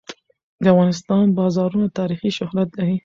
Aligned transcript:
د 0.63 0.65
افغانستان 0.73 1.25
بازارونه 1.39 1.87
تاریخي 1.99 2.31
شهرت 2.37 2.69
لري. 2.77 2.97